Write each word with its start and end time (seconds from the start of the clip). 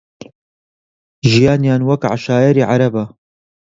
ژیانیان 1.31 1.81
وەک 1.89 2.01
عەشایری 2.11 2.67
عەرەبە 2.69 3.03